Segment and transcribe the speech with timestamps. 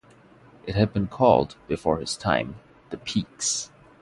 [0.65, 2.55] It had been called, before his time,
[2.89, 3.69] the Peaks.